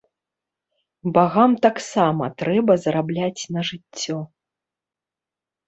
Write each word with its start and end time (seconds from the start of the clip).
Багам 1.17 1.51
таксама 1.65 2.31
трэба 2.43 2.79
зарабляць 2.87 3.43
на 3.59 3.69
жыццё. 3.73 4.19